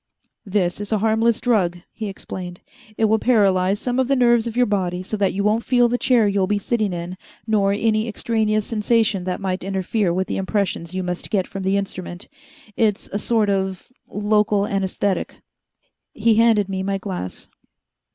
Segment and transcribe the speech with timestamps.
[0.47, 2.61] "This is a harmless drug," he explained.
[2.97, 5.87] "It will paralyze some of the nerves of your body so that you won't feel
[5.87, 10.37] the chair you'll be sitting in nor any extraneous sensation that might interfere with the
[10.37, 12.27] impressions you must get from the instrument.
[12.75, 15.35] It's a sort of local anesthetic."
[16.13, 17.47] He handed me my glass.